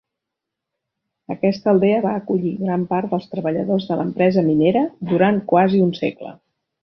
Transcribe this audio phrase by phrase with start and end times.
[1.33, 6.35] Aquesta aldea va acollir gran part dels treballadors de l'empresa minera durant quasi un segle.